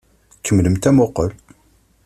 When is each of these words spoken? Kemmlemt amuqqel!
Kemmlemt 0.43 0.83
amuqqel! 0.89 1.31